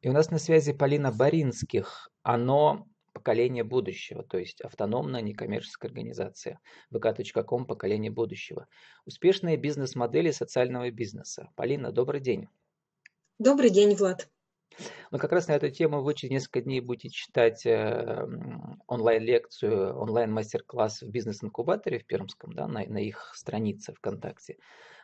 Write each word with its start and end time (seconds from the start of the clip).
И 0.00 0.08
у 0.08 0.12
нас 0.12 0.30
на 0.30 0.38
связи 0.38 0.72
Полина 0.72 1.10
Баринских. 1.10 2.10
Оно 2.22 2.86
поколение 3.12 3.64
будущего, 3.64 4.22
то 4.22 4.38
есть 4.38 4.60
автономная 4.60 5.22
некоммерческая 5.22 5.88
организация. 5.88 6.60
vk.com 6.92 7.66
поколение 7.66 8.12
будущего. 8.12 8.68
Успешные 9.06 9.56
бизнес-модели 9.56 10.30
социального 10.30 10.88
бизнеса. 10.92 11.48
Полина, 11.56 11.90
добрый 11.90 12.20
день. 12.20 12.46
Добрый 13.40 13.70
день, 13.70 13.96
Влад. 13.96 14.28
Мы 15.10 15.18
как 15.18 15.32
раз 15.32 15.48
на 15.48 15.52
эту 15.52 15.70
тему 15.70 16.02
вы 16.02 16.14
через 16.14 16.30
несколько 16.30 16.60
дней 16.60 16.80
будете 16.80 17.08
читать 17.08 17.66
э, 17.66 18.26
онлайн-лекцию, 18.86 19.96
онлайн-мастер-класс 19.96 21.02
в 21.02 21.10
бизнес-инкубаторе 21.10 21.98
в 21.98 22.06
Пермском, 22.06 22.52
да, 22.52 22.68
на, 22.68 22.84
на 22.86 22.98
их 22.98 23.32
странице 23.34 23.92
ВКонтакте. 23.94 24.58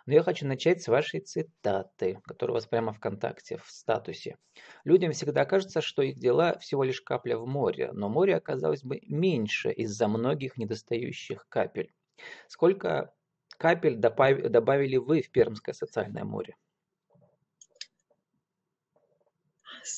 Но 0.07 0.13
я 0.13 0.23
хочу 0.23 0.47
начать 0.47 0.83
с 0.83 0.89
вашей 0.89 1.21
цитаты, 1.21 2.21
которая 2.25 2.53
у 2.53 2.57
вас 2.57 2.67
прямо 2.67 2.93
ВКонтакте, 2.93 3.57
в 3.57 3.71
статусе. 3.71 4.37
Людям 4.85 5.13
всегда 5.13 5.47
кажется, 5.47 5.81
что 5.81 6.03
их 6.03 6.19
дела 6.19 6.59
всего 6.59 6.85
лишь 6.85 7.01
капля 7.01 7.39
в 7.39 7.47
море, 7.47 7.91
но 7.93 8.11
море 8.11 8.37
оказалось 8.37 8.83
бы 8.83 9.01
меньше 9.07 9.71
из-за 9.73 10.07
многих 10.09 10.59
недостающих 10.59 11.47
капель. 11.49 11.93
Сколько 12.49 13.15
капель 13.57 13.97
добавили 13.97 14.97
вы 14.97 15.23
в 15.23 15.31
Пермское 15.31 15.75
социальное 15.75 16.25
море? 16.25 16.57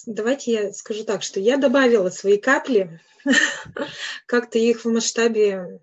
Давайте 0.06 0.52
я 0.52 0.72
скажу 0.72 1.04
так, 1.04 1.22
что 1.22 1.40
я 1.40 1.56
добавила 1.56 2.10
свои 2.10 2.38
капли, 2.38 3.00
как-то 4.26 4.58
их 4.58 4.84
в 4.84 4.88
масштабе 4.88 5.80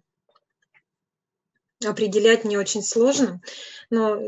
определять 1.89 2.45
не 2.45 2.57
очень 2.57 2.83
сложно, 2.83 3.41
но 3.89 4.19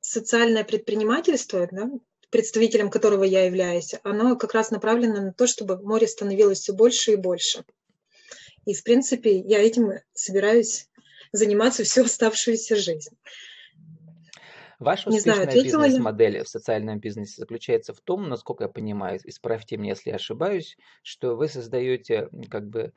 социальное 0.00 0.64
предпринимательство, 0.64 1.68
да, 1.70 1.90
представителем 2.30 2.90
которого 2.90 3.24
я 3.24 3.44
являюсь, 3.44 3.94
оно 4.02 4.36
как 4.36 4.54
раз 4.54 4.70
направлено 4.70 5.20
на 5.20 5.32
то, 5.32 5.46
чтобы 5.46 5.80
море 5.82 6.08
становилось 6.08 6.60
все 6.60 6.72
больше 6.72 7.12
и 7.12 7.16
больше. 7.16 7.64
И, 8.64 8.74
в 8.74 8.82
принципе, 8.84 9.38
я 9.38 9.58
этим 9.58 9.92
собираюсь 10.14 10.88
заниматься 11.32 11.84
всю 11.84 12.04
оставшуюся 12.04 12.76
жизнь. 12.76 13.16
Ваша 14.78 15.10
Не 15.10 15.18
успешная 15.18 15.46
бизнес-модель 15.46 16.42
в 16.42 16.48
социальном 16.48 16.98
бизнесе 16.98 17.34
заключается 17.36 17.94
в 17.94 18.00
том, 18.00 18.28
насколько 18.28 18.64
я 18.64 18.68
понимаю, 18.68 19.20
исправьте 19.24 19.76
меня, 19.76 19.90
если 19.90 20.10
я 20.10 20.16
ошибаюсь, 20.16 20.76
что 21.02 21.36
вы 21.36 21.48
создаете 21.48 22.28
как 22.50 22.68
бы 22.68 22.92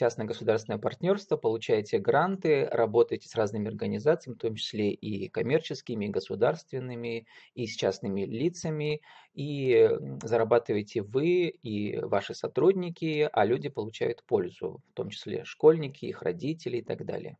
частно-государственное 0.00 0.78
партнерство, 0.78 1.36
получаете 1.36 1.98
гранты, 1.98 2.66
работаете 2.66 3.28
с 3.28 3.34
разными 3.34 3.68
организациями, 3.68 4.36
в 4.36 4.40
том 4.40 4.54
числе 4.54 4.92
и 4.92 5.28
коммерческими, 5.28 6.06
и 6.06 6.08
государственными, 6.08 7.26
и 7.54 7.66
с 7.66 7.76
частными 7.76 8.22
лицами, 8.22 9.02
и 9.34 9.90
зарабатываете 10.22 11.02
вы 11.02 11.48
и 11.48 11.98
ваши 11.98 12.34
сотрудники, 12.34 13.28
а 13.30 13.44
люди 13.44 13.68
получают 13.68 14.24
пользу, 14.24 14.82
в 14.90 14.94
том 14.94 15.10
числе 15.10 15.44
школьники, 15.44 16.06
их 16.06 16.22
родители 16.22 16.78
и 16.78 16.82
так 16.82 17.04
далее. 17.04 17.36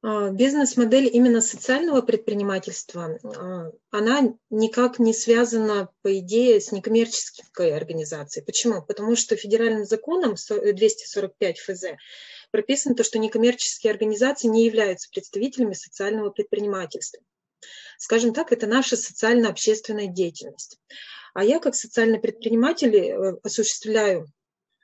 А, 0.00 0.30
бизнес-модель 0.30 1.10
именно 1.12 1.40
социального 1.40 2.02
предпринимательства, 2.02 3.18
а, 3.24 3.72
она 3.90 4.34
никак 4.48 4.98
не 4.98 5.12
связана, 5.12 5.88
по 6.02 6.18
идее, 6.18 6.60
с 6.60 6.70
некоммерческой 6.70 7.76
организацией. 7.76 8.44
Почему? 8.44 8.82
Потому 8.82 9.16
что 9.16 9.36
федеральным 9.36 9.84
законом 9.84 10.36
245 10.36 11.58
ФЗ 11.58 11.84
прописано 12.52 12.94
то, 12.94 13.02
что 13.02 13.18
некоммерческие 13.18 13.90
организации 13.92 14.46
не 14.46 14.64
являются 14.64 15.10
представителями 15.10 15.74
социального 15.74 16.30
предпринимательства. 16.30 17.20
Скажем 17.98 18.32
так, 18.32 18.52
это 18.52 18.68
наша 18.68 18.96
социально-общественная 18.96 20.06
деятельность. 20.06 20.78
А 21.34 21.42
я 21.42 21.58
как 21.58 21.74
социальный 21.74 22.20
предприниматель 22.20 22.94
э, 22.94 23.36
осуществляю 23.42 24.28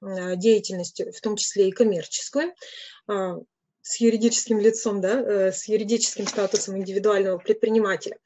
э, 0.03 0.37
деятельность, 0.37 1.01
в 1.01 1.21
том 1.21 1.37
числе 1.37 1.69
и 1.69 1.73
коммерческую, 1.73 2.53
а, 3.07 3.37
с 3.85 4.01
юридическим 4.01 4.59
лицом, 4.59 5.03
да, 5.03 5.21
э, 5.21 5.53
с 5.53 5.69
юридическим 5.69 6.27
статусом 6.27 6.79
индивидуального 6.79 7.37
предпринимателя. 7.37 8.17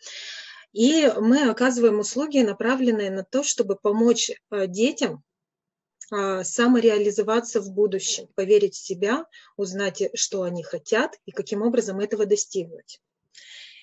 И 0.73 1.11
мы 1.21 1.51
оказываем 1.51 1.99
услуги, 1.99 2.39
направленные 2.39 3.11
на 3.11 3.25
то, 3.25 3.43
чтобы 3.43 3.75
помочь 3.75 4.31
э, 4.31 4.67
детям 4.69 5.25
а, 6.11 6.45
самореализоваться 6.45 7.61
в 7.61 7.71
будущем, 7.73 8.29
поверить 8.35 8.77
в 8.77 8.87
себя, 8.87 9.27
узнать, 9.57 10.03
что 10.15 10.43
они 10.45 10.63
хотят 10.63 11.19
и 11.27 11.33
каким 11.33 11.63
образом 11.63 11.99
этого 11.99 12.25
достигнуть. 12.25 13.01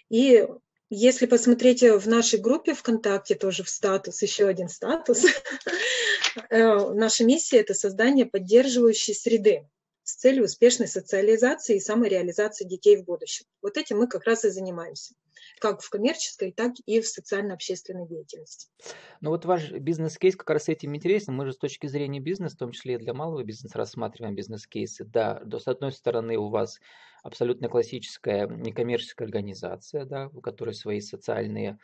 И 0.09 0.47
если 0.89 1.25
посмотреть 1.25 1.81
в 1.83 2.07
нашей 2.07 2.39
группе 2.39 2.73
ВКонтакте, 2.73 3.35
тоже 3.35 3.63
в 3.63 3.69
статус, 3.69 4.21
еще 4.21 4.47
один 4.47 4.69
статус, 4.69 5.25
э, 6.49 6.93
наша 6.93 7.25
миссия– 7.25 7.57
это 7.59 7.73
создание 7.73 8.25
поддерживающей 8.25 9.13
среды 9.13 9.67
с 10.05 10.17
целью 10.17 10.43
успешной 10.43 10.87
социализации 10.87 11.77
и 11.77 11.79
самореализации 11.79 12.63
детей 12.63 12.95
в 12.95 13.05
будущем. 13.05 13.47
Вот 13.63 13.75
этим 13.75 13.97
мы 13.97 14.07
как 14.07 14.23
раз 14.25 14.45
и 14.45 14.49
занимаемся, 14.49 15.15
как 15.59 15.81
в 15.81 15.89
коммерческой, 15.89 16.51
так 16.51 16.73
и 16.85 17.01
в 17.01 17.07
социально-общественной 17.07 18.07
деятельности. 18.07 18.69
Ну 19.19 19.31
вот 19.31 19.45
ваш 19.45 19.71
бизнес-кейс 19.71 20.35
как 20.35 20.51
раз 20.51 20.69
этим 20.69 20.95
интересен. 20.95 21.33
Мы 21.33 21.47
же 21.47 21.53
с 21.53 21.57
точки 21.57 21.87
зрения 21.87 22.19
бизнеса, 22.19 22.55
в 22.55 22.59
том 22.59 22.71
числе 22.71 22.93
и 22.93 22.97
для 22.97 23.15
малого 23.15 23.43
бизнеса, 23.43 23.79
рассматриваем 23.79 24.35
бизнес-кейсы. 24.35 25.05
Да, 25.05 25.41
с 25.43 25.67
одной 25.67 25.91
стороны 25.91 26.37
у 26.37 26.49
вас 26.49 26.79
абсолютно 27.23 27.67
классическая 27.67 28.47
некоммерческая 28.47 29.27
организация, 29.27 30.05
да, 30.05 30.29
у 30.33 30.41
которой 30.41 30.75
свои 30.75 31.01
социальные 31.01 31.79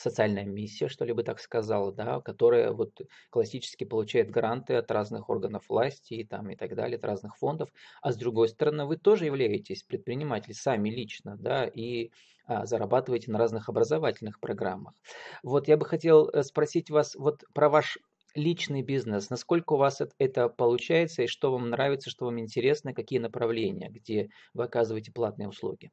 социальная 0.00 0.44
миссия, 0.44 0.88
что 0.88 1.04
ли 1.04 1.12
бы 1.12 1.22
так 1.22 1.40
сказал, 1.40 1.92
да, 1.92 2.20
которая 2.20 2.72
вот 2.72 3.00
классически 3.30 3.84
получает 3.84 4.30
гранты 4.30 4.74
от 4.74 4.90
разных 4.90 5.28
органов 5.28 5.64
власти 5.68 6.14
и, 6.14 6.24
там, 6.24 6.50
и 6.50 6.56
так 6.56 6.74
далее, 6.74 6.96
от 6.96 7.04
разных 7.04 7.36
фондов. 7.36 7.70
А 8.02 8.12
с 8.12 8.16
другой 8.16 8.48
стороны, 8.48 8.86
вы 8.86 8.96
тоже 8.96 9.26
являетесь 9.26 9.82
предпринимателем 9.82 10.54
сами 10.54 10.88
лично, 10.88 11.36
да, 11.38 11.66
и 11.66 12.10
а, 12.46 12.66
зарабатываете 12.66 13.30
на 13.30 13.38
разных 13.38 13.68
образовательных 13.68 14.40
программах. 14.40 14.94
Вот 15.42 15.68
я 15.68 15.76
бы 15.76 15.84
хотел 15.84 16.28
э, 16.28 16.42
спросить 16.42 16.90
вас 16.90 17.14
вот 17.14 17.44
про 17.54 17.68
ваш 17.68 17.98
личный 18.34 18.82
бизнес, 18.82 19.30
насколько 19.30 19.74
у 19.74 19.76
вас 19.76 20.00
это 20.18 20.48
получается 20.48 21.22
и 21.22 21.26
что 21.26 21.52
вам 21.52 21.70
нравится, 21.70 22.10
что 22.10 22.24
вам 22.26 22.38
интересно, 22.40 22.94
какие 22.94 23.18
направления, 23.18 23.88
где 23.90 24.30
вы 24.54 24.64
оказываете 24.64 25.12
платные 25.12 25.48
услуги? 25.48 25.90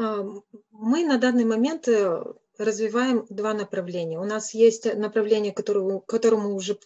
А, 0.00 0.24
мы 0.70 1.04
на 1.04 1.18
данный 1.18 1.44
момент 1.44 1.86
э, 1.88 2.24
развиваем 2.56 3.26
два 3.28 3.52
направления. 3.52 4.18
У 4.18 4.24
нас 4.24 4.54
есть 4.54 4.92
направление, 4.94 5.52
которому, 5.52 6.00
которому 6.00 6.54
уже 6.54 6.78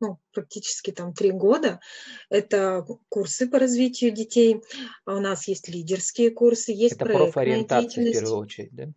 ну, 0.00 0.18
практически 0.32 0.90
там 0.90 1.12
три 1.12 1.30
года. 1.30 1.80
Это 2.28 2.86
курсы 3.08 3.46
по 3.46 3.58
развитию 3.58 4.10
детей. 4.10 4.62
А 5.04 5.16
у 5.16 5.20
нас 5.20 5.46
есть 5.46 5.68
лидерские 5.68 6.30
курсы, 6.30 6.72
есть 6.72 6.96
Это 6.96 7.04
профориентация 7.04 8.10
в 8.10 8.12
первую 8.12 8.38
очередь, 8.38 8.74
да? 8.74 8.88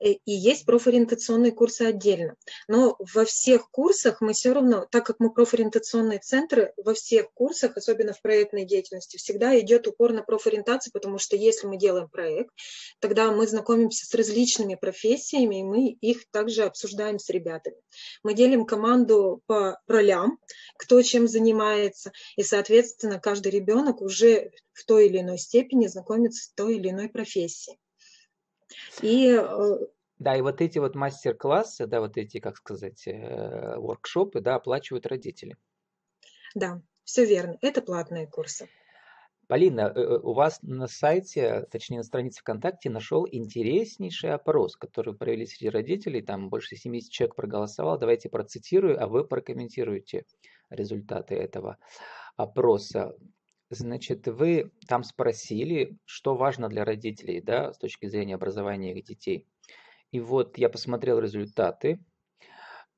Э, 0.00 0.12
и 0.12 0.32
есть 0.32 0.64
профориентационные 0.64 1.52
курсы 1.52 1.82
отдельно. 1.82 2.34
Но 2.68 2.96
во 2.98 3.24
всех 3.24 3.70
курсах 3.70 4.20
мы 4.20 4.32
все 4.32 4.52
равно, 4.52 4.86
так 4.90 5.04
как 5.06 5.16
мы 5.20 5.32
профориентационные 5.32 6.18
центры, 6.18 6.72
во 6.76 6.94
всех 6.94 7.30
курсах, 7.32 7.76
особенно 7.76 8.12
в 8.12 8.22
проектной 8.22 8.64
деятельности, 8.64 9.18
всегда 9.18 9.58
идет 9.60 9.86
упор 9.86 10.12
на 10.12 10.22
профориентацию, 10.22 10.92
потому 10.92 11.18
что 11.18 11.36
если 11.36 11.66
мы 11.66 11.76
делаем 11.76 12.08
проект, 12.08 12.50
тогда 12.98 13.30
мы 13.30 13.46
знакомимся 13.46 14.06
с 14.06 14.14
различными 14.14 14.74
профессиями, 14.74 15.60
и 15.60 15.64
мы 15.64 15.88
их 16.00 16.28
также 16.30 16.64
обсуждаем 16.64 17.18
с 17.18 17.28
ребятами. 17.28 17.76
Мы 18.22 18.34
делим 18.34 18.64
команду 18.64 19.42
по 19.46 19.78
ролям, 19.86 20.38
кто 20.76 21.02
чем 21.02 21.28
занимается, 21.28 22.12
и, 22.36 22.42
соответственно, 22.42 23.20
каждый 23.20 23.52
ребенок 23.52 24.00
уже 24.00 24.50
в 24.72 24.84
той 24.84 25.06
или 25.06 25.20
иной 25.20 25.38
степени 25.38 25.86
знакомится 25.86 26.44
с 26.44 26.52
той 26.54 26.76
или 26.76 26.90
иной 26.90 27.08
профессией. 27.08 27.78
И 29.02 29.36
э, 29.38 29.78
да, 30.20 30.36
и 30.36 30.42
вот 30.42 30.60
эти 30.60 30.78
вот 30.78 30.94
мастер-классы, 30.94 31.86
да, 31.86 32.00
вот 32.00 32.18
эти, 32.18 32.40
как 32.40 32.58
сказать, 32.58 33.08
э, 33.08 33.76
воркшопы, 33.78 34.40
да, 34.40 34.56
оплачивают 34.56 35.06
родители. 35.06 35.56
Да, 36.54 36.82
все 37.04 37.24
верно. 37.24 37.56
Это 37.62 37.80
платные 37.80 38.26
курсы. 38.26 38.68
Полина, 39.46 39.92
э, 39.94 40.18
у 40.18 40.34
вас 40.34 40.60
на 40.60 40.88
сайте, 40.88 41.66
точнее 41.70 41.96
на 41.98 42.02
странице 42.04 42.42
ВКонтакте, 42.42 42.90
нашел 42.90 43.26
интереснейший 43.28 44.34
опрос, 44.34 44.76
который 44.76 45.14
провели 45.14 45.46
среди 45.46 45.70
родителей. 45.70 46.20
Там 46.20 46.50
больше 46.50 46.76
70 46.76 47.10
человек 47.10 47.34
проголосовало. 47.34 47.98
Давайте 47.98 48.28
процитирую, 48.28 49.02
а 49.02 49.06
вы 49.06 49.24
прокомментируете 49.24 50.26
результаты 50.68 51.34
этого 51.34 51.78
опроса. 52.36 53.16
Значит, 53.70 54.26
вы 54.26 54.72
там 54.88 55.04
спросили, 55.04 55.96
что 56.04 56.34
важно 56.34 56.68
для 56.68 56.84
родителей, 56.84 57.40
да, 57.40 57.72
с 57.72 57.78
точки 57.78 58.06
зрения 58.06 58.34
образования 58.34 58.92
их 58.92 59.04
детей. 59.04 59.46
И 60.10 60.18
вот 60.18 60.58
я 60.58 60.68
посмотрел 60.68 61.20
результаты. 61.20 62.00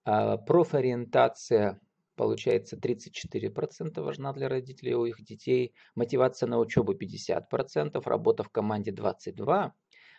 А, 0.04 0.38
профориентация 0.38 1.78
получается 2.16 2.76
34% 2.76 4.00
важна 4.00 4.32
для 4.32 4.48
родителей 4.48 4.94
у 4.94 5.04
их 5.04 5.22
детей, 5.22 5.74
мотивация 5.94 6.46
на 6.46 6.58
учебу 6.58 6.94
50%, 6.94 8.00
работа 8.06 8.42
в 8.42 8.48
команде 8.48 8.92
22%, 8.92 9.72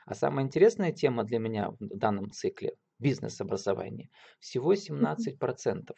А 0.06 0.16
самая 0.16 0.46
интересная 0.46 0.92
тема 0.92 1.24
для 1.24 1.40
меня 1.40 1.72
в 1.72 1.98
данном 1.98 2.30
цикле– 2.32 2.76
бизнес-образование. 3.00 4.10
Всего 4.40 4.74
17%. 4.74 5.92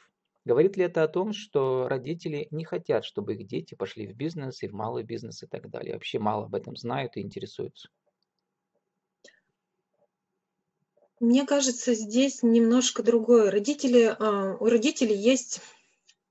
Говорит 0.46 0.78
ли 0.78 0.86
это 0.86 1.02
о 1.02 1.08
том, 1.08 1.34
что 1.34 1.88
родители 1.90 2.48
не 2.52 2.64
хотят, 2.64 3.04
чтобы 3.04 3.34
их 3.34 3.48
дети 3.48 3.74
пошли 3.74 4.06
в 4.06 4.16
бизнес 4.16 4.62
и 4.62 4.68
в 4.68 4.74
малый 4.74 5.04
бизнес 5.04 5.42
и 5.42 5.48
так 5.48 5.72
далее? 5.72 5.94
Вообще 5.94 6.20
мало 6.20 6.46
об 6.46 6.54
этом 6.54 6.76
знают 6.76 7.18
и 7.18 7.22
интересуются. 7.22 7.90
Мне 11.20 11.46
кажется, 11.46 11.96
здесь 11.96 12.44
немножко 12.44 13.02
другое. 13.02 13.50
Родители, 13.50 14.16
а, 14.20 14.56
у 14.60 14.66
родителей 14.66 15.16
есть 15.16 15.62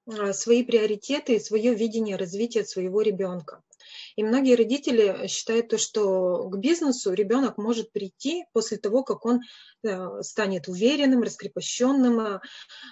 а, 0.06 0.32
свои 0.32 0.62
приоритеты 0.62 1.34
и 1.34 1.40
свое 1.40 1.74
видение 1.74 2.16
развития 2.16 2.64
своего 2.64 3.02
ребенка. 3.02 3.64
И 4.16 4.22
многие 4.22 4.54
родители 4.54 5.26
считают 5.26 5.68
то, 5.68 5.78
что 5.78 6.48
к 6.48 6.58
бизнесу 6.58 7.12
ребенок 7.12 7.58
может 7.58 7.90
прийти 7.90 8.44
после 8.52 8.78
того, 8.78 9.02
как 9.02 9.26
он 9.26 9.40
э, 9.82 10.22
станет 10.22 10.68
уверенным, 10.68 11.22
раскрепощенным, 11.22 12.20
а, 12.20 12.42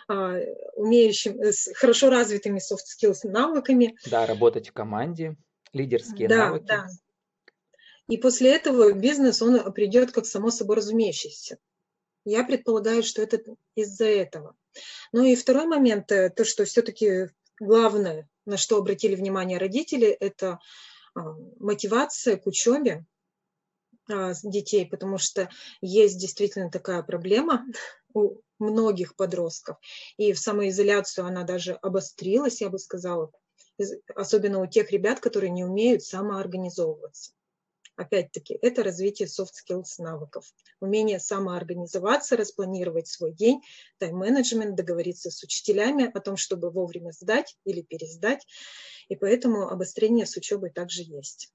а, 0.09 0.39
умеющим, 0.75 1.41
э, 1.41 1.53
с 1.53 1.73
хорошо 1.75 2.11
развитыми 2.11 2.59
soft 2.59 2.87
skills 2.99 3.21
навыками. 3.23 3.97
Да, 4.11 4.27
работать 4.27 4.71
в 4.71 4.73
команде, 4.73 5.37
лидерские 5.73 6.29
да, 6.29 6.49
навыки. 6.49 6.67
Да. 6.67 6.87
И 8.09 8.17
после 8.17 8.55
этого 8.55 8.93
бизнес, 8.93 9.41
он 9.43 9.73
придет 9.73 10.11
как 10.11 10.27
само 10.27 10.51
собой 10.51 10.77
разумеющийся. 10.77 11.59
Я 12.25 12.45
предполагаю, 12.45 13.03
что 13.03 13.23
это 13.23 13.41
из-за 13.75 14.07
этого. 14.07 14.57
Ну 15.13 15.25
и 15.25 15.37
второй 15.37 15.67
момент, 15.67 16.11
э, 16.11 16.31
то, 16.31 16.45
что 16.45 16.65
все-таки 16.65 17.29
главное, 17.61 18.29
на 18.45 18.57
что 18.57 18.79
обратили 18.79 19.15
внимание 19.15 19.59
родители, 19.59 20.09
это 20.09 20.59
мотивация 21.15 22.37
к 22.37 22.47
учебе 22.47 23.05
а, 24.09 24.33
детей, 24.43 24.87
потому 24.87 25.19
что 25.19 25.49
есть 25.81 26.19
действительно 26.19 26.71
такая 26.71 27.03
проблема 27.03 27.65
у 28.15 28.41
многих 28.59 29.17
подростков. 29.17 29.79
И 30.17 30.33
в 30.33 30.39
самоизоляцию 30.39 31.27
она 31.27 31.45
даже 31.45 31.75
обострилась, 31.75 32.61
я 32.61 32.69
бы 32.69 32.79
сказала, 32.79 33.31
особенно 34.15 34.61
у 34.61 34.67
тех 34.67 34.91
ребят, 34.91 35.21
которые 35.21 35.51
не 35.51 35.65
умеют 35.65 36.03
самоорганизовываться. 36.03 37.33
Опять-таки, 37.97 38.59
это 38.63 38.83
развитие 38.83 39.29
soft 39.29 39.53
skills 39.53 39.99
навыков. 39.99 40.47
Умение 40.81 41.21
самоорганизоваться, 41.21 42.37
распланировать 42.37 43.07
свой 43.07 43.33
день, 43.33 43.61
тайм-менеджмент, 43.99 44.75
договориться 44.75 45.31
с 45.31 45.43
учителями 45.43 46.11
о 46.13 46.21
том, 46.21 46.37
чтобы 46.37 46.71
вовремя 46.71 47.11
сдать 47.13 47.57
или 47.65 47.83
пересдать. 47.83 48.47
И 49.09 49.17
поэтому 49.17 49.69
обострение 49.69 50.27
с 50.27 50.37
учебой 50.37 50.71
также 50.71 51.03
есть. 51.03 51.53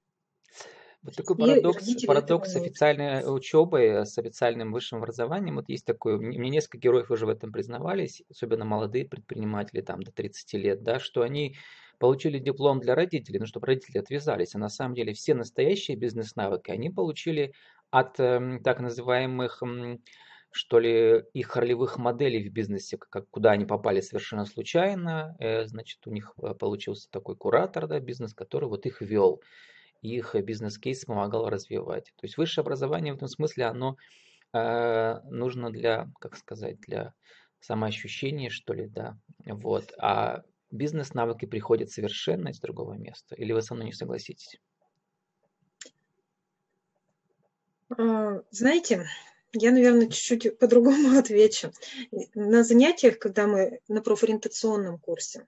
Вот 1.02 1.14
такой 1.14 1.36
парадокс, 1.36 2.04
парадокс 2.06 2.52
с 2.52 2.56
официальной 2.56 3.22
учебой, 3.24 4.04
с 4.04 4.18
официальным 4.18 4.72
высшим 4.72 4.98
образованием. 4.98 5.56
Вот 5.56 5.68
есть 5.68 5.84
такой, 5.84 6.18
мне 6.18 6.50
несколько 6.50 6.78
героев 6.78 7.10
уже 7.10 7.24
в 7.24 7.28
этом 7.28 7.52
признавались, 7.52 8.22
особенно 8.30 8.64
молодые 8.64 9.04
предприниматели, 9.06 9.80
там 9.80 10.02
до 10.02 10.10
30 10.10 10.54
лет, 10.54 10.82
да, 10.82 10.98
что 10.98 11.22
они 11.22 11.56
получили 11.98 12.38
диплом 12.38 12.80
для 12.80 12.94
родителей, 12.94 13.40
ну, 13.40 13.46
чтобы 13.46 13.66
родители 13.66 13.98
отвязались. 13.98 14.54
А 14.54 14.58
на 14.58 14.68
самом 14.68 14.94
деле 14.94 15.12
все 15.12 15.34
настоящие 15.34 15.96
бизнес-навыки 15.96 16.70
они 16.70 16.90
получили 16.90 17.52
от 17.90 18.18
э, 18.20 18.60
так 18.62 18.80
называемых, 18.80 19.62
э, 19.62 19.98
что 20.50 20.78
ли, 20.78 21.24
их 21.34 21.56
ролевых 21.56 21.98
моделей 21.98 22.48
в 22.48 22.52
бизнесе, 22.52 22.96
как, 22.98 23.28
куда 23.30 23.52
они 23.52 23.64
попали 23.64 24.00
совершенно 24.00 24.44
случайно. 24.46 25.36
Э, 25.38 25.66
значит, 25.66 26.06
у 26.06 26.10
них 26.10 26.32
э, 26.42 26.54
получился 26.54 27.10
такой 27.10 27.36
куратор, 27.36 27.86
да, 27.86 28.00
бизнес, 28.00 28.34
который 28.34 28.68
вот 28.68 28.86
их 28.86 29.00
вел. 29.00 29.42
Их 30.00 30.34
бизнес-кейс 30.34 31.04
помогал 31.04 31.48
развивать. 31.48 32.12
То 32.16 32.24
есть 32.24 32.36
высшее 32.36 32.62
образование 32.62 33.12
в 33.12 33.16
этом 33.16 33.28
смысле, 33.28 33.64
оно 33.64 33.96
э, 34.52 35.20
нужно 35.24 35.70
для, 35.70 36.08
как 36.20 36.36
сказать, 36.36 36.80
для 36.80 37.14
самоощущения, 37.60 38.50
что 38.50 38.72
ли, 38.72 38.86
да. 38.86 39.18
Вот. 39.44 39.92
А 39.98 40.42
бизнес-навыки 40.70 41.46
приходят 41.46 41.90
совершенно 41.90 42.48
из 42.48 42.60
другого 42.60 42.94
места. 42.94 43.34
Или 43.34 43.52
вы 43.52 43.62
со 43.62 43.74
мной 43.74 43.86
не 43.86 43.92
согласитесь? 43.92 44.60
А, 47.90 48.42
знаете, 48.50 49.08
я, 49.52 49.72
наверное, 49.72 50.08
чуть-чуть 50.08 50.58
по-другому 50.58 51.18
отвечу. 51.18 51.72
На 52.34 52.64
занятиях, 52.64 53.18
когда 53.18 53.46
мы 53.46 53.80
на 53.88 54.02
профориентационном 54.02 54.98
курсе, 54.98 55.46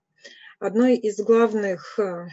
одной 0.58 0.96
из 0.96 1.19
главных 1.20 1.99
а, 1.99 2.28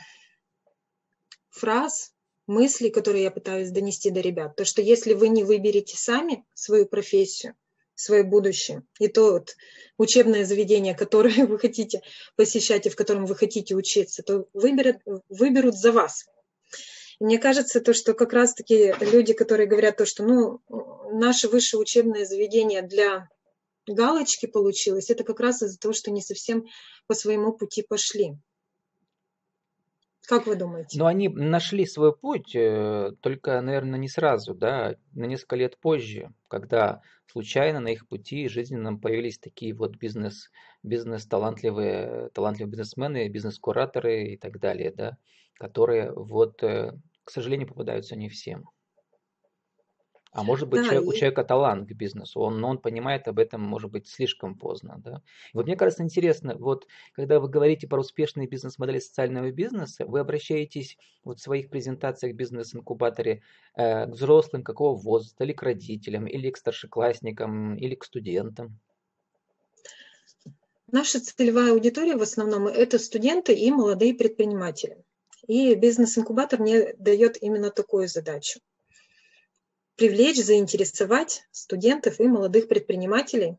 фраз, 1.50 2.14
мыслей, 2.46 2.90
которые 2.90 3.24
я 3.24 3.32
пытаюсь 3.32 3.72
донести 3.72 4.10
до 4.10 4.22
ребят, 4.22 4.56
то, 4.56 4.64
что 4.64 4.82
если 4.82 5.14
вы 5.14 5.28
не 5.28 5.44
выберете 5.44 5.98
сами 5.98 6.46
свою 6.54 6.86
профессию, 6.86 7.56
свое 7.98 8.24
будущее. 8.24 8.84
И 9.00 9.08
то 9.08 9.34
вот 9.34 9.58
учебное 9.98 10.46
заведение, 10.46 10.96
которое 10.96 11.46
вы 11.48 11.60
хотите 11.60 12.02
посещать 12.36 12.86
и 12.86 12.90
в 12.90 12.96
котором 12.96 13.26
вы 13.26 13.36
хотите 13.36 13.76
учиться, 13.76 14.24
то 14.24 14.48
выберут, 14.54 14.98
выберут 15.28 15.76
за 15.76 15.92
вас. 15.92 16.26
Мне 17.20 17.40
кажется, 17.40 17.82
то, 17.82 17.94
что 17.94 18.14
как 18.14 18.32
раз-таки 18.32 18.94
люди, 19.00 19.34
которые 19.34 19.68
говорят 19.68 19.98
то, 19.98 20.06
что 20.06 20.24
ну, 20.24 20.62
наше 21.12 21.50
высшее 21.50 21.82
учебное 21.82 22.26
заведение 22.26 22.84
для 22.84 23.28
галочки 23.88 24.46
получилось, 24.46 25.10
это 25.10 25.24
как 25.24 25.40
раз 25.40 25.64
из-за 25.64 25.80
того, 25.80 25.94
что 25.96 26.12
не 26.12 26.22
совсем 26.22 26.66
по 27.08 27.16
своему 27.16 27.54
пути 27.54 27.82
пошли. 27.82 28.38
Как 30.28 30.46
вы 30.46 30.56
думаете? 30.56 31.00
Но 31.00 31.06
они 31.06 31.30
нашли 31.30 31.86
свой 31.86 32.16
путь, 32.16 32.54
э, 32.54 33.12
только, 33.22 33.62
наверное, 33.62 33.98
не 33.98 34.10
сразу, 34.10 34.54
да, 34.54 34.96
на 35.14 35.26
несколько 35.26 35.56
лет 35.56 35.80
позже, 35.80 36.34
когда 36.50 37.02
случайно 37.32 37.80
на 37.80 37.88
их 37.90 38.08
пути 38.08 38.48
жизненном 38.50 39.00
появились 39.00 39.40
такие 39.40 39.74
вот 39.74 39.96
бизнес, 39.96 40.52
бизнес-талантливые, 40.84 42.30
талантливые 42.34 42.72
бизнесмены, 42.72 43.30
бизнес-кураторы 43.30 44.34
и 44.34 44.38
так 44.38 44.60
далее, 44.60 44.92
да, 44.94 45.18
которые 45.54 46.12
вот, 46.12 46.62
э, 46.62 46.92
к 47.24 47.32
сожалению, 47.32 47.70
попадаются 47.70 48.18
не 48.18 48.28
всем. 48.28 48.66
А 50.38 50.44
может 50.44 50.70
быть, 50.70 50.82
да, 50.82 50.90
человек, 50.90 51.04
и... 51.04 51.08
у 51.08 51.14
человека 51.14 51.44
талант 51.44 51.90
к 51.90 51.94
бизнесу, 51.94 52.40
он, 52.40 52.60
но 52.60 52.70
он 52.70 52.78
понимает 52.78 53.28
об 53.28 53.40
этом, 53.40 53.60
может 53.60 53.90
быть, 53.90 54.08
слишком 54.08 54.54
поздно. 54.54 55.02
Да? 55.04 55.24
И 55.52 55.58
вот 55.58 55.66
мне 55.66 55.76
кажется 55.76 56.04
интересно, 56.04 56.56
вот 56.60 56.86
когда 57.14 57.40
вы 57.40 57.50
говорите 57.50 57.88
про 57.88 58.02
успешные 58.02 58.48
бизнес-модели 58.48 59.00
социального 59.00 59.50
бизнеса, 59.50 60.06
вы 60.06 60.20
обращаетесь 60.20 60.96
вот 61.24 61.40
в 61.40 61.42
своих 61.42 61.72
презентациях 61.72 62.36
в 62.36 62.38
бизнес-инкубаторе 62.38 63.42
э, 63.76 64.06
к 64.06 64.10
взрослым 64.12 64.62
какого 64.62 64.96
возраста, 64.96 65.44
или 65.44 65.54
к 65.54 65.64
родителям, 65.64 66.28
или 66.28 66.52
к 66.52 66.58
старшеклассникам, 66.58 67.76
или 67.76 67.96
к 67.96 68.04
студентам? 68.04 68.78
Наша 70.92 71.20
целевая 71.20 71.72
аудитория 71.72 72.16
в 72.16 72.22
основном 72.22 72.68
это 72.68 73.00
студенты 73.00 73.56
и 73.56 73.72
молодые 73.72 74.14
предприниматели. 74.14 75.04
И 75.48 75.74
бизнес-инкубатор 75.74 76.60
мне 76.60 76.94
дает 77.00 77.42
именно 77.42 77.72
такую 77.72 78.08
задачу 78.08 78.60
привлечь, 79.98 80.38
заинтересовать 80.38 81.44
студентов 81.52 82.20
и 82.20 82.28
молодых 82.28 82.68
предпринимателей 82.68 83.58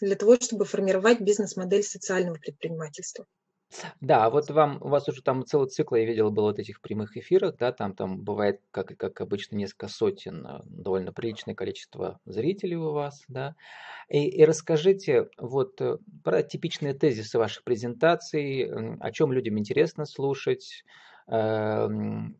для 0.00 0.16
того, 0.16 0.36
чтобы 0.36 0.64
формировать 0.64 1.20
бизнес-модель 1.20 1.82
социального 1.82 2.36
предпринимательства. 2.36 3.26
Да, 4.00 4.30
вот 4.30 4.50
вам, 4.50 4.78
у 4.80 4.88
вас 4.88 5.08
уже 5.08 5.22
там 5.22 5.44
целый 5.44 5.68
цикл, 5.68 5.96
я 5.96 6.04
видел, 6.04 6.30
был 6.30 6.44
вот 6.44 6.58
этих 6.58 6.80
прямых 6.80 7.16
эфирах, 7.16 7.56
да, 7.56 7.72
там, 7.72 7.94
там 7.94 8.20
бывает, 8.22 8.60
как, 8.70 8.96
как 8.96 9.20
обычно, 9.20 9.56
несколько 9.56 9.88
сотен, 9.88 10.46
э, 10.46 10.60
довольно 10.64 11.12
приличное 11.12 11.54
количество 11.54 12.20
зрителей 12.24 12.76
у 12.76 12.92
вас, 12.92 13.24
да. 13.26 13.56
И, 14.08 14.28
и 14.28 14.44
расскажите 14.44 15.28
вот 15.38 15.80
э, 15.80 15.98
про 16.22 16.42
типичные 16.42 16.94
тезисы 16.94 17.36
ваших 17.36 17.64
презентаций, 17.64 18.70
о 19.00 19.10
чем 19.10 19.32
людям 19.32 19.58
интересно 19.58 20.06
слушать, 20.06 20.84
э, 21.26 21.88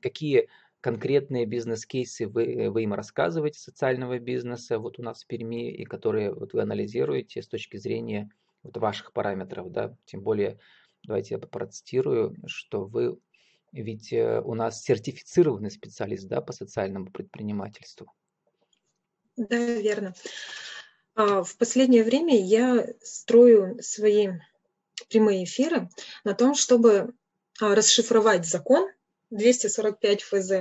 какие 0.00 0.48
конкретные 0.84 1.46
бизнес-кейсы 1.46 2.26
вы, 2.26 2.68
вы 2.68 2.82
им 2.82 2.92
рассказываете 2.92 3.58
социального 3.58 4.18
бизнеса 4.18 4.78
вот 4.78 4.98
у 4.98 5.02
нас 5.02 5.24
в 5.24 5.26
Перми, 5.26 5.72
и 5.72 5.86
которые 5.86 6.30
вот 6.30 6.52
вы 6.52 6.60
анализируете 6.60 7.40
с 7.40 7.48
точки 7.48 7.78
зрения 7.78 8.30
вот 8.62 8.76
ваших 8.76 9.14
параметров, 9.14 9.72
да, 9.72 9.96
тем 10.04 10.20
более, 10.20 10.58
давайте 11.02 11.36
я 11.36 11.38
процитирую, 11.38 12.36
что 12.44 12.84
вы 12.84 13.18
ведь 13.72 14.12
э, 14.12 14.42
у 14.44 14.52
нас 14.52 14.82
сертифицированный 14.82 15.70
специалист, 15.70 16.28
да, 16.28 16.42
по 16.42 16.52
социальному 16.52 17.10
предпринимательству. 17.10 18.12
Да, 19.38 19.56
верно. 19.56 20.12
А, 21.14 21.44
в 21.44 21.56
последнее 21.56 22.04
время 22.04 22.38
я 22.38 22.86
строю 23.00 23.82
свои 23.82 24.32
прямые 25.08 25.44
эфиры 25.44 25.88
на 26.24 26.34
том, 26.34 26.54
чтобы 26.54 27.14
а, 27.58 27.74
расшифровать 27.74 28.44
закон 28.44 28.86
245 29.30 30.22
ФЗ 30.22 30.52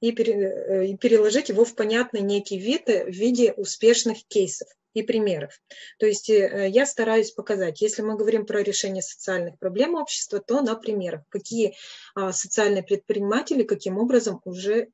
и, 0.00 0.12
пере, 0.12 0.90
и 0.90 0.96
переложить 0.96 1.48
его 1.48 1.64
в 1.64 1.74
понятный 1.74 2.20
некий 2.20 2.58
вид 2.58 2.86
в 2.86 3.10
виде 3.10 3.52
успешных 3.52 4.24
кейсов 4.26 4.68
и 4.94 5.02
примеров. 5.02 5.60
То 5.98 6.06
есть 6.06 6.30
э, 6.30 6.68
я 6.68 6.86
стараюсь 6.86 7.30
показать, 7.30 7.80
если 7.80 8.02
мы 8.02 8.16
говорим 8.16 8.46
про 8.46 8.62
решение 8.62 9.02
социальных 9.02 9.58
проблем 9.58 9.94
общества, 9.94 10.40
то 10.40 10.62
на 10.62 10.74
примерах, 10.74 11.22
какие 11.28 11.76
а, 12.14 12.32
социальные 12.32 12.82
предприниматели 12.82 13.62
каким 13.62 13.98
образом 13.98 14.40
уже, 14.44 14.88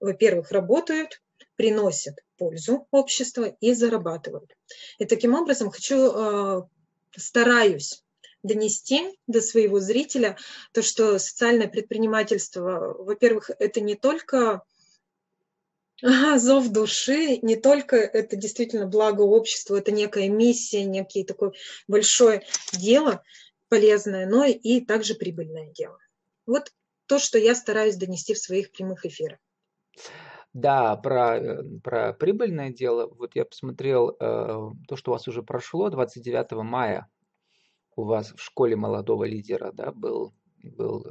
во-первых, 0.00 0.50
работают, 0.50 1.20
приносят 1.56 2.16
пользу 2.36 2.86
обществу 2.90 3.56
и 3.60 3.74
зарабатывают. 3.74 4.56
И 4.98 5.04
таким 5.04 5.34
образом 5.34 5.70
хочу, 5.70 6.68
стараюсь 7.16 8.03
донести 8.44 9.18
до 9.26 9.40
своего 9.40 9.80
зрителя 9.80 10.36
то, 10.72 10.82
что 10.82 11.18
социальное 11.18 11.66
предпринимательство, 11.66 12.94
во-первых, 12.98 13.50
это 13.58 13.80
не 13.80 13.96
только 13.96 14.62
зов 16.02 16.68
души, 16.68 17.38
не 17.42 17.56
только 17.56 17.96
это 17.96 18.36
действительно 18.36 18.86
благо 18.86 19.22
обществу, 19.22 19.74
это 19.74 19.90
некая 19.90 20.28
миссия, 20.28 20.84
некое 20.84 21.24
такое 21.24 21.52
большое 21.88 22.42
дело 22.72 23.22
полезное, 23.68 24.26
но 24.26 24.44
и 24.44 24.80
также 24.80 25.14
прибыльное 25.14 25.72
дело. 25.72 25.98
Вот 26.46 26.70
то, 27.06 27.18
что 27.18 27.38
я 27.38 27.54
стараюсь 27.54 27.96
донести 27.96 28.34
в 28.34 28.38
своих 28.38 28.70
прямых 28.70 29.06
эфирах. 29.06 29.38
Да, 30.52 30.94
про, 30.96 31.64
про 31.82 32.12
прибыльное 32.12 32.70
дело. 32.70 33.08
Вот 33.08 33.34
я 33.34 33.44
посмотрел 33.44 34.10
э, 34.10 34.14
то, 34.86 34.96
что 34.96 35.10
у 35.10 35.14
вас 35.14 35.26
уже 35.26 35.42
прошло 35.42 35.90
29 35.90 36.52
мая 36.62 37.08
у 37.96 38.04
вас 38.04 38.32
в 38.32 38.40
школе 38.40 38.76
молодого 38.76 39.24
лидера 39.24 39.72
да, 39.72 39.92
был, 39.92 40.32
был 40.62 41.06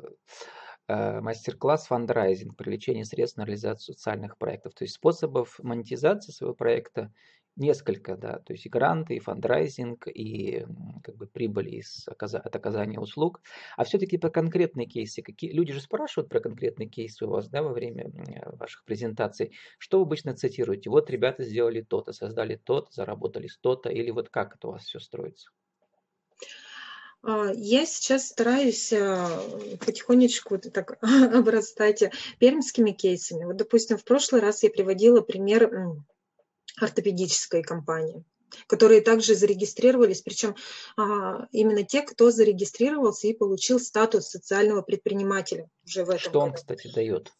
э, 0.87 1.21
мастер-класс 1.21 1.87
фандрайзинг, 1.87 2.55
привлечение 2.55 3.05
средств 3.05 3.37
на 3.37 3.45
реализацию 3.45 3.95
социальных 3.95 4.37
проектов. 4.37 4.73
То 4.73 4.83
есть 4.83 4.95
способов 4.95 5.59
монетизации 5.59 6.31
своего 6.31 6.55
проекта 6.55 7.11
несколько, 7.55 8.17
да, 8.17 8.39
то 8.39 8.53
есть 8.53 8.65
и 8.65 8.69
гранты, 8.69 9.15
и 9.15 9.19
фандрайзинг, 9.19 10.07
и 10.07 10.65
как 11.03 11.15
бы 11.15 11.27
прибыль 11.27 11.75
из, 11.75 12.07
от 12.07 12.55
оказания 12.55 12.99
услуг. 12.99 13.41
А 13.77 13.83
все-таки 13.83 14.17
по 14.17 14.29
конкретные 14.29 14.87
кейсы, 14.87 15.21
какие, 15.21 15.51
люди 15.51 15.73
же 15.73 15.81
спрашивают 15.81 16.29
про 16.29 16.39
конкретные 16.39 16.89
кейсы 16.89 17.25
у 17.25 17.29
вас, 17.29 17.49
да, 17.49 17.61
во 17.61 17.73
время 17.73 18.11
ваших 18.57 18.83
презентаций. 18.85 19.51
Что 19.77 19.99
вы 19.99 20.05
обычно 20.05 20.35
цитируете? 20.35 20.89
Вот 20.89 21.09
ребята 21.09 21.43
сделали 21.43 21.81
то-то, 21.81 22.11
создали 22.13 22.55
то-то, 22.55 22.91
заработали 22.91 23.47
то-то, 23.61 23.89
или 23.89 24.09
вот 24.09 24.29
как 24.29 24.55
это 24.55 24.69
у 24.69 24.71
вас 24.71 24.83
все 24.83 24.99
строится? 24.99 25.51
А, 27.23 27.51
я 27.55 27.85
сейчас 27.85 28.27
стараюсь 28.27 28.91
а, 28.91 29.41
потихонечку 29.79 30.57
так 30.59 30.97
обрастать 31.01 32.03
пермскими 32.39 32.91
кейсами. 32.91 33.45
Вот, 33.45 33.55
допустим, 33.55 33.97
в 33.97 34.03
прошлый 34.03 34.41
раз 34.41 34.61
я 34.63 34.69
приводила 34.69 35.21
пример 35.21 35.71
ортопедической 36.79 37.63
компании 37.63 38.23
которые 38.67 39.01
также 39.01 39.33
зарегистрировались, 39.33 40.21
причем 40.21 40.55
а, 40.95 41.47
именно 41.51 41.83
те, 41.83 42.03
кто 42.03 42.29
зарегистрировался 42.29 43.27
и 43.27 43.33
получил 43.33 43.79
статус 43.79 44.27
социального 44.27 44.83
предпринимателя 44.83 45.71
уже 45.83 46.05
в 46.05 46.09
этом 46.09 46.19
Что 46.19 46.39
он, 46.39 46.53
кстати, 46.53 46.93
дает? 46.93 47.33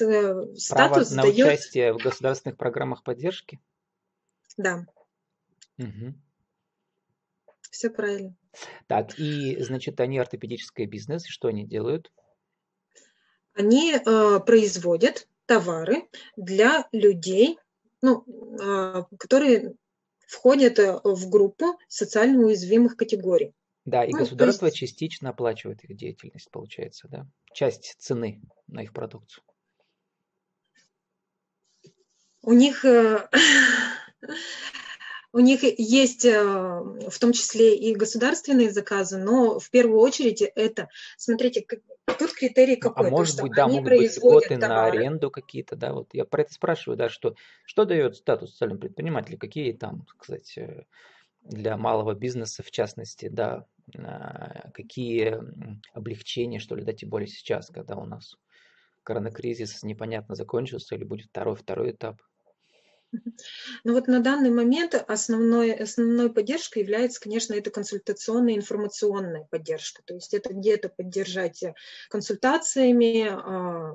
Э, 0.00 0.54
статус 0.56 1.08
Право 1.08 1.14
на 1.14 1.22
дает... 1.22 1.34
участие 1.34 1.94
в 1.94 1.96
государственных 1.96 2.58
программах 2.58 3.02
поддержки? 3.02 3.58
Да. 4.58 4.86
Угу. 5.78 6.14
Все 7.76 7.90
правильно. 7.90 8.34
Так, 8.86 9.18
и, 9.18 9.62
значит, 9.62 10.00
они 10.00 10.18
ортопедический 10.18 10.86
бизнес, 10.86 11.26
что 11.26 11.48
они 11.48 11.66
делают? 11.66 12.10
Они 13.52 13.94
э, 13.94 14.40
производят 14.40 15.28
товары 15.44 16.08
для 16.36 16.88
людей, 16.92 17.58
ну, 18.00 18.24
э, 18.26 19.04
которые 19.18 19.74
входят 20.26 20.78
э, 20.78 20.98
в 21.04 21.28
группу 21.28 21.78
социально 21.86 22.46
уязвимых 22.46 22.96
категорий. 22.96 23.52
Да, 23.84 24.06
и 24.06 24.12
ну, 24.12 24.20
государство 24.20 24.66
есть... 24.66 24.78
частично 24.78 25.28
оплачивает 25.28 25.84
их 25.84 25.94
деятельность, 25.98 26.50
получается, 26.50 27.08
да? 27.08 27.26
Часть 27.52 27.96
цены 27.98 28.40
на 28.68 28.84
их 28.84 28.94
продукцию. 28.94 29.44
У 32.40 32.54
них 32.54 32.86
э, 32.86 33.28
У 35.36 35.40
них 35.40 35.64
есть 35.64 36.24
э, 36.24 36.42
в 36.42 37.18
том 37.20 37.32
числе 37.34 37.76
и 37.76 37.94
государственные 37.94 38.70
заказы, 38.70 39.18
но 39.18 39.58
в 39.58 39.68
первую 39.68 40.00
очередь 40.00 40.40
это, 40.40 40.88
смотрите, 41.18 41.62
тут 42.18 42.32
критерий 42.32 42.80
ну, 42.82 42.90
а 42.96 43.02
может 43.02 43.42
быть, 43.42 43.52
да, 43.54 43.68
могут 43.68 43.90
быть 43.90 44.16
льготы 44.16 44.56
на 44.56 44.86
аренду 44.86 45.30
какие-то, 45.30 45.76
да, 45.76 45.92
вот. 45.92 46.08
Я 46.14 46.24
про 46.24 46.40
это 46.40 46.54
спрашиваю, 46.54 46.96
да, 46.96 47.10
что, 47.10 47.34
что 47.66 47.84
дает 47.84 48.16
статус 48.16 48.52
социального 48.52 48.80
предпринимателя, 48.80 49.36
какие 49.36 49.74
там, 49.74 50.06
кстати, 50.16 50.86
для 51.42 51.76
малого 51.76 52.14
бизнеса 52.14 52.62
в 52.62 52.70
частности, 52.70 53.28
да, 53.28 53.66
а, 53.94 54.70
какие 54.72 55.38
облегчения, 55.92 56.60
что 56.60 56.76
ли, 56.76 56.82
да, 56.82 56.94
тем 56.94 57.10
более 57.10 57.28
сейчас, 57.28 57.68
когда 57.68 57.96
у 57.96 58.06
нас 58.06 58.38
коронакризис 59.02 59.82
непонятно 59.82 60.34
закончился 60.34 60.94
или 60.94 61.04
будет 61.04 61.26
второй, 61.26 61.56
второй 61.56 61.90
этап. 61.90 62.22
Ну 63.84 63.92
вот 63.92 64.08
на 64.08 64.20
данный 64.20 64.50
момент 64.50 64.94
основной, 64.94 65.72
основной 65.72 66.32
поддержкой 66.32 66.80
является, 66.80 67.20
конечно, 67.20 67.54
это 67.54 67.70
консультационная 67.70 68.56
информационная 68.56 69.46
поддержка. 69.50 70.02
То 70.04 70.14
есть 70.14 70.34
это 70.34 70.52
где-то 70.52 70.88
поддержать 70.88 71.62
консультациями, 72.08 73.28
а, 73.28 73.94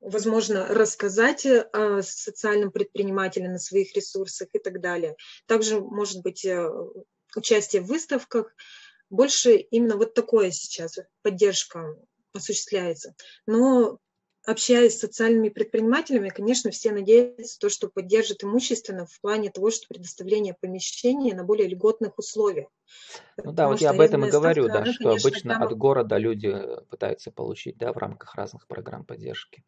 возможно, 0.00 0.66
рассказать 0.66 1.46
о 1.46 2.02
социальном 2.02 2.70
предпринимателе 2.70 3.48
на 3.48 3.58
своих 3.58 3.94
ресурсах 3.94 4.48
и 4.52 4.58
так 4.58 4.80
далее. 4.80 5.16
Также 5.46 5.80
может 5.80 6.22
быть 6.22 6.44
э, 6.44 6.68
участие 7.36 7.82
в 7.82 7.86
выставках. 7.86 8.54
Больше 9.10 9.56
именно 9.56 9.96
вот 9.96 10.14
такое 10.14 10.50
сейчас 10.50 10.98
поддержка 11.22 11.96
осуществляется. 12.32 13.14
Но 13.46 13.98
общаясь 14.44 14.96
с 14.96 15.00
социальными 15.00 15.48
предпринимателями, 15.48 16.28
конечно, 16.28 16.70
все 16.70 16.92
надеются, 16.92 17.58
то, 17.58 17.68
что 17.68 17.88
поддержит 17.88 18.44
имущественно 18.44 19.06
в 19.06 19.20
плане 19.20 19.50
того, 19.50 19.70
что 19.70 19.86
предоставление 19.88 20.54
помещения 20.60 21.34
на 21.34 21.44
более 21.44 21.68
льготных 21.68 22.18
условиях. 22.18 22.68
Ну 23.42 23.52
да, 23.52 23.68
вот 23.68 23.80
я 23.80 23.90
об 23.90 24.00
этом 24.00 24.24
и 24.24 24.30
говорю, 24.30 24.64
ставка, 24.64 24.78
да, 24.78 24.84
она, 24.84 24.92
что 24.92 25.04
конечно, 25.04 25.28
обычно 25.28 25.54
там... 25.54 25.62
от 25.62 25.76
города 25.76 26.18
люди 26.18 26.54
пытаются 26.90 27.30
получить, 27.30 27.78
да, 27.78 27.92
в 27.92 27.96
рамках 27.96 28.34
разных 28.34 28.66
программ 28.66 29.04
поддержки. 29.04 29.64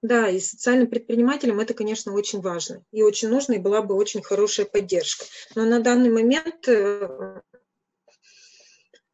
Да, 0.00 0.28
и 0.28 0.38
социальным 0.38 0.86
предпринимателям 0.86 1.58
это, 1.58 1.74
конечно, 1.74 2.12
очень 2.12 2.40
важно 2.40 2.84
и 2.92 3.02
очень 3.02 3.28
нужно, 3.28 3.54
и 3.54 3.58
была 3.58 3.82
бы 3.82 3.96
очень 3.96 4.22
хорошая 4.22 4.64
поддержка. 4.64 5.24
Но 5.56 5.64
на 5.64 5.80
данный 5.80 6.10
момент 6.10 6.68
э, 6.68 7.40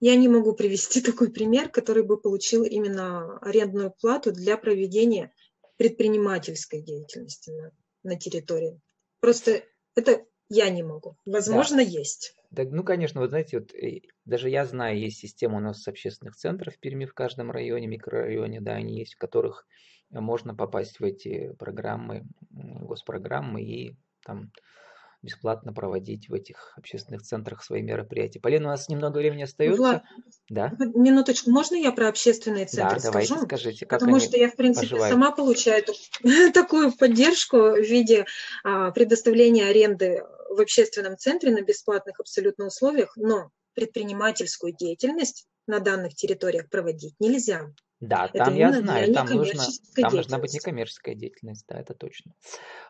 я 0.00 0.16
не 0.16 0.28
могу 0.28 0.54
привести 0.54 1.00
такой 1.02 1.30
пример, 1.30 1.68
который 1.68 2.02
бы 2.02 2.20
получил 2.20 2.64
именно 2.64 3.38
арендную 3.38 3.92
плату 4.00 4.32
для 4.32 4.56
проведения 4.56 5.32
предпринимательской 5.76 6.82
деятельности 6.82 7.50
на, 7.50 7.70
на 8.02 8.18
территории. 8.18 8.80
Просто 9.20 9.62
это 9.96 10.24
я 10.48 10.70
не 10.70 10.82
могу. 10.82 11.16
Возможно, 11.24 11.78
да. 11.78 11.82
есть. 11.82 12.34
Да, 12.50 12.64
ну, 12.64 12.84
конечно, 12.84 13.20
вы 13.20 13.28
знаете, 13.28 13.58
вот, 13.58 13.74
э, 13.74 14.02
даже 14.24 14.50
я 14.50 14.64
знаю, 14.66 14.98
есть 14.98 15.18
система 15.18 15.56
у 15.56 15.60
нас 15.60 15.86
общественных 15.88 16.36
центров 16.36 16.74
в 16.74 16.78
Перми 16.78 17.06
в 17.06 17.14
каждом 17.14 17.50
районе, 17.50 17.86
микрорайоне, 17.86 18.60
да, 18.60 18.74
они 18.74 18.98
есть, 18.98 19.14
в 19.14 19.18
которых 19.18 19.66
можно 20.10 20.54
попасть 20.54 21.00
в 21.00 21.04
эти 21.04 21.52
программы, 21.58 22.24
госпрограммы 22.50 23.62
и 23.62 23.96
там 24.24 24.52
бесплатно 25.24 25.72
проводить 25.72 26.28
в 26.28 26.34
этих 26.34 26.74
общественных 26.76 27.22
центрах 27.22 27.64
свои 27.64 27.82
мероприятия. 27.82 28.40
Полина, 28.40 28.66
у 28.66 28.70
нас 28.70 28.88
немного 28.88 29.18
времени 29.18 29.42
остается. 29.42 29.80
Влад, 29.80 30.02
да? 30.48 30.72
Минуточку, 30.78 31.50
можно 31.50 31.74
я 31.74 31.90
про 31.92 32.08
общественные 32.08 32.66
центры 32.66 33.00
да, 33.00 33.04
давайте, 33.04 33.32
скажу? 33.32 33.46
скажите, 33.46 33.86
как 33.86 34.00
Потому 34.00 34.20
что 34.20 34.36
я, 34.36 34.50
в 34.50 34.56
принципе, 34.56 34.88
поживают? 34.88 35.12
сама 35.12 35.32
получаю 35.32 35.84
такую 36.54 36.92
поддержку 36.92 37.56
в 37.56 37.80
виде 37.80 38.26
а, 38.62 38.90
предоставления 38.90 39.66
аренды 39.66 40.22
в 40.50 40.60
общественном 40.60 41.16
центре 41.16 41.50
на 41.50 41.62
бесплатных 41.62 42.20
абсолютно 42.20 42.66
условиях, 42.66 43.16
но 43.16 43.50
предпринимательскую 43.74 44.74
деятельность 44.74 45.46
на 45.66 45.80
данных 45.80 46.14
территориях 46.14 46.68
проводить 46.68 47.14
нельзя. 47.18 47.72
Да, 48.00 48.26
это 48.26 48.44
там 48.44 48.54
я 48.54 48.72
знаю, 48.72 49.14
там, 49.14 49.26
нужно, 49.28 49.62
там 49.94 50.12
должна 50.12 50.38
быть 50.38 50.52
некоммерческая 50.52 51.14
деятельность, 51.14 51.64
да, 51.68 51.78
это 51.78 51.94
точно. 51.94 52.34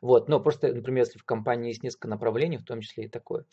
Вот, 0.01 0.29
но 0.29 0.41
просто, 0.41 0.73
например, 0.73 1.05
если 1.05 1.19
в 1.19 1.25
компании 1.25 1.69
есть 1.69 1.83
несколько 1.83 2.09
направлений, 2.09 2.57
в 2.57 2.65
том 2.65 2.81
числе 2.81 3.05
и 3.05 3.09
такое. 3.09 3.45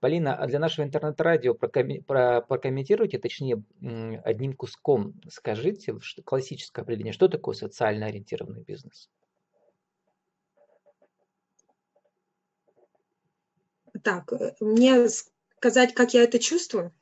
Полина, 0.00 0.36
а 0.36 0.46
для 0.46 0.58
нашего 0.58 0.84
интернет-радио 0.84 1.54
прокомментируйте, 1.54 3.18
точнее, 3.18 3.62
одним 4.24 4.52
куском 4.54 5.14
скажите 5.30 5.98
что, 6.00 6.22
классическое 6.22 6.82
определение, 6.82 7.12
что 7.12 7.28
такое 7.28 7.54
социально 7.54 8.06
ориентированный 8.06 8.62
бизнес? 8.62 9.08
Так, 14.02 14.32
э, 14.32 14.54
мне 14.60 15.08
сказать, 15.08 15.94
как 15.94 16.14
я 16.14 16.24
это 16.24 16.38
чувствую? 16.38 16.92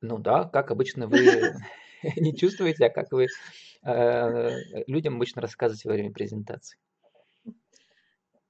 Ну 0.00 0.18
да, 0.18 0.44
как 0.44 0.70
обычно 0.70 1.06
вы 1.06 1.54
не 2.16 2.36
чувствуете, 2.36 2.86
а 2.86 2.90
как 2.90 3.12
вы 3.12 3.28
э, 3.84 4.82
людям 4.86 5.16
обычно 5.16 5.42
рассказываете 5.42 5.88
во 5.88 5.94
время 5.94 6.12
презентации? 6.12 6.78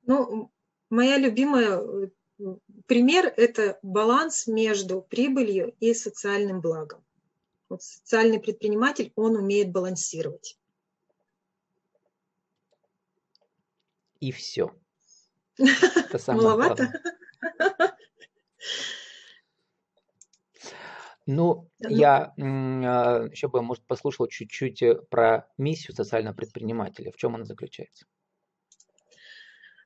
Ну, 0.07 0.51
моя 0.91 1.19
любимая 1.19 1.79
э, 1.79 2.09
пример– 2.87 3.33
это 3.37 3.79
баланс 3.83 4.47
между 4.47 5.03
прибылью 5.03 5.75
и 5.81 5.95
социальным 5.95 6.61
благом. 6.61 7.05
Вот 7.69 7.83
социальный 7.83 8.41
предприниматель, 8.41 9.13
он 9.17 9.37
умеет 9.37 9.71
балансировать. 9.71 10.59
И 14.21 14.31
все. 14.31 14.75
Маловато? 16.29 16.93
Ну, 21.27 21.71
ну, 21.79 21.89
я 21.89 22.33
а, 22.37 23.29
еще 23.31 23.49
бы, 23.49 23.63
может, 23.63 23.85
послушал 23.87 24.27
чуть-чуть 24.27 24.83
э, 24.83 24.95
про 25.09 25.49
миссию 25.57 25.95
социального 25.95 26.35
предпринимателя. 26.35 27.13
В 27.13 27.17
чем 27.17 27.37
она 27.37 27.45
заключается? 27.45 28.07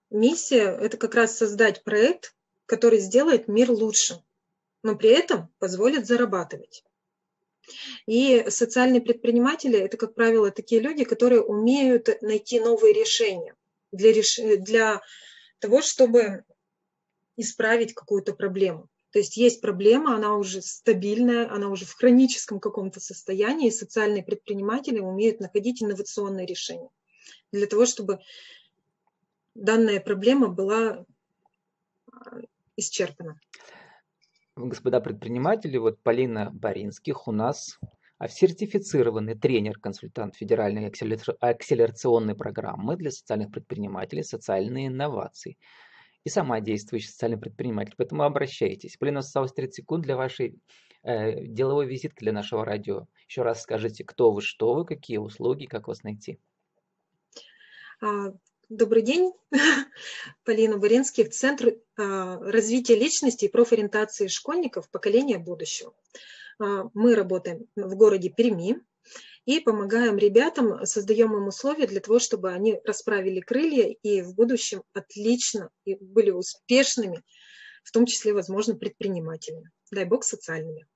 Миссия– 0.09 0.71
это 0.81 0.97
как 0.97 1.15
раз 1.15 1.37
создать 1.37 1.85
проект, 1.85 2.35
который 2.65 2.99
сделает 3.01 3.49
мир 3.49 3.71
лучше, 3.71 4.23
но 4.83 4.97
при 4.97 5.11
этом 5.11 5.49
позволит 5.59 6.07
зарабатывать. 6.07 6.85
И 8.07 8.45
социальные 8.49 9.03
предприниматели– 9.03 9.79
это, 9.81 9.97
как 9.97 10.15
правило, 10.15 10.51
такие 10.51 10.81
люди, 10.81 11.05
которые 11.05 11.43
умеют 11.43 12.09
найти 12.23 12.61
новые 12.61 12.95
решения 12.95 13.55
для, 13.93 14.13
реш... 14.13 14.39
для 14.61 15.03
того, 15.59 15.83
чтобы 15.83 16.45
исправить 17.37 17.93
какую-то 17.95 18.35
проблему. 18.35 18.89
То 19.17 19.21
есть 19.21 19.39
есть 19.39 19.63
проблема, 19.63 20.15
она 20.15 20.37
уже 20.37 20.61
стабильная, 20.61 21.51
она 21.51 21.71
уже 21.71 21.87
в 21.87 21.95
хроническом 21.95 22.61
каком-то 22.61 23.01
состоянии, 23.01 23.69
и 23.69 23.71
социальные 23.71 24.23
предприниматели 24.23 24.99
умеют 24.99 25.41
находить 25.41 25.83
инновационные 25.83 26.45
решения 26.45 26.91
для 27.51 27.67
того, 27.67 27.87
чтобы 27.87 28.19
данная 29.55 30.01
проблема 30.01 30.49
была 30.49 31.07
а, 32.13 32.41
исчерпана. 32.77 33.41
Господа 34.55 35.01
предприниматели, 35.01 35.79
вот 35.79 35.99
Полина 36.03 36.51
Боринских 36.53 37.27
у 37.27 37.33
нас 37.33 37.79
а, 38.19 38.29
сертифицированный 38.29 39.35
тренер-консультант 39.35 40.37
Федеральной 40.37 40.89
акселерационной 40.89 42.35
программы 42.35 42.97
для 42.97 43.11
социальных 43.11 43.51
предпринимателей 43.51 44.25
«Социальные 44.25 44.89
инновации» 44.89 45.57
и 46.27 46.29
сама 46.29 46.59
действующий 46.59 47.07
социальный 47.07 47.39
предприниматель. 47.39 47.95
Поэтому 47.97 48.25
обращайтесь. 48.25 48.97
Полина, 48.97 49.21
осталось 49.21 49.53
30 49.53 49.77
секунд 49.77 50.03
для 50.03 50.17
вашей 50.17 50.59
э, 51.05 51.45
деловой 51.45 51.87
визитки 51.87 52.19
для 52.19 52.33
нашего 52.33 52.65
радио. 52.65 53.07
Еще 53.29 53.43
раз 53.43 53.63
скажите, 53.63 54.03
кто 54.03 54.33
вы, 54.33 54.43
что 54.43 54.75
вы, 54.75 54.85
какие 54.85 55.19
услуги, 55.19 55.67
как 55.67 55.87
вас 55.87 56.03
найти. 56.03 56.41
А, 58.03 58.33
добрый 58.69 59.03
день, 59.03 59.35
Полина 60.45 60.79
Буренских, 60.79 61.31
Центр 61.31 61.77
а, 61.97 62.39
развития 62.41 62.97
личности 62.97 63.45
и 63.45 63.49
профориентации 63.49 64.27
школьников 64.27 64.91
поколения 64.91 65.39
будущего. 65.39 65.95
А, 66.59 66.91
мы 66.93 67.15
работаем 67.15 67.69
в 67.77 67.95
городе 67.95 68.31
Перми, 68.31 68.81
и 69.47 69.61
помогаем 69.61 70.19
ребятам, 70.19 70.85
создаем 70.85 71.35
им 71.35 71.47
условия 71.47 71.87
для 71.87 72.01
того, 72.01 72.19
чтобы 72.19 72.53
они 72.53 72.81
расправили 72.85 73.41
крылья 73.41 73.95
и 74.03 74.21
в 74.21 74.35
будущем 74.35 74.83
отлично 74.93 75.71
и 75.85 75.95
были 75.95 76.31
успешными, 76.31 77.23
в 77.85 77.93
том 77.93 78.05
числе, 78.07 78.35
возможно, 78.35 78.75
предпринимателями. 78.75 79.71
Дай 79.93 80.05
бог, 80.05 80.25
социальными. 80.25 80.87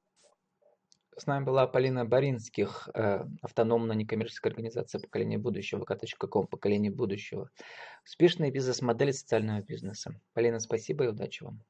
С 1.17 1.27
нами 1.27 1.45
была 1.45 1.67
Полина 1.67 2.05
Боринских, 2.05 2.89
э, 2.95 3.25
автономная 3.43 3.95
некоммерческая 3.95 4.53
организация 4.53 5.01
поколения 5.01 5.39
будущего, 5.39 5.85
vk.com, 5.85 6.47
поколение 6.47 6.91
будущего. 6.91 7.51
Успешные 8.05 8.51
бизнес-модели 8.51 9.13
социального 9.13 9.61
бизнеса. 9.61 10.19
Полина, 10.33 10.59
спасибо 10.61 11.05
и 11.05 11.09
удачи 11.09 11.43
вам. 11.45 11.63